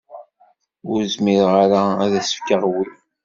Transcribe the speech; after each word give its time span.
Ur 0.91 0.99
zmireɣ 1.13 1.53
ara 1.63 1.83
ad 2.03 2.13
as-fkeɣ 2.19 2.63
wi. 2.71 2.83